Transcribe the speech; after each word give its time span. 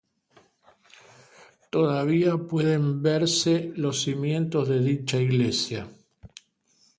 Todavía 1.69 2.35
pueden 2.37 3.03
verse 3.03 3.71
los 3.75 4.01
cimientos 4.01 4.67
de 4.67 4.79
dicha 4.79 5.19
iglesia. 5.19 5.85